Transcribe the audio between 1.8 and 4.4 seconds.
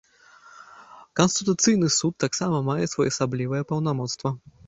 суд таксама мае своеасаблівае паўнамоцтва.